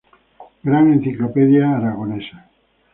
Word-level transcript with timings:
Gran 0.67 0.89
Enciclopedia 0.93 1.65
Aragonesa. 1.77 2.37